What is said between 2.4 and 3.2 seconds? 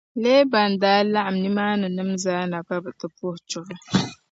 na ka bɛ ti